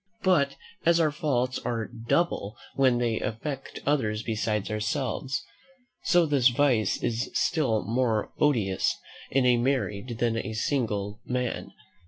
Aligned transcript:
But 0.23 0.55
as 0.83 0.99
our 0.99 1.11
faults 1.11 1.59
are 1.59 1.85
double 1.87 2.57
when 2.73 2.97
they 2.97 3.19
affect 3.19 3.81
others 3.85 4.23
besides 4.23 4.71
ourselves, 4.71 5.43
so 6.05 6.25
this 6.25 6.47
vice 6.47 6.97
is 7.03 7.29
still 7.35 7.85
more 7.85 8.33
odious 8.39 8.97
in 9.29 9.45
a 9.45 9.57
married 9.57 10.17
than 10.17 10.37
a 10.37 10.53
single 10.53 11.21
man. 11.27 11.71